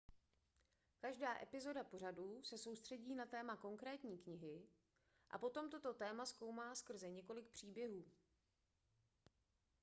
[0.99, 4.61] každá epizoda pořadu se soustředí na téma konkrétní knihy
[5.29, 8.05] a potom toto téma zkoumá skrze několik příběhů